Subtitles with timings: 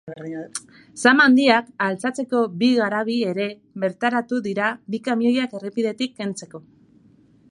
[1.01, 3.47] Zama handiak altxatzeko bi garabi ere
[3.85, 6.67] bertaratu dira bi kamioiak errepidetik kentzeko.